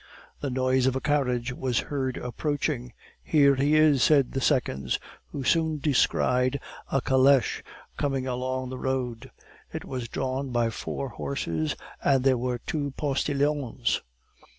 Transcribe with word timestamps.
The 0.39 0.49
noise 0.49 0.87
of 0.87 0.95
a 0.95 0.99
carriage 0.99 1.53
was 1.53 1.77
heard 1.77 2.17
approaching. 2.17 2.91
"Here 3.21 3.53
he 3.53 3.75
is," 3.75 4.01
said 4.01 4.31
the 4.31 4.41
seconds, 4.41 4.97
who 5.27 5.43
soon 5.43 5.77
descried 5.77 6.59
a 6.91 7.01
caleche 7.01 7.61
coming 7.97 8.25
along 8.25 8.69
the 8.69 8.79
road; 8.79 9.29
it 9.71 9.85
was 9.85 10.07
drawn 10.07 10.49
by 10.49 10.71
four 10.71 11.09
horses, 11.09 11.75
and 12.03 12.23
there 12.23 12.35
were 12.39 12.57
two 12.57 12.93
postilions. 12.97 14.01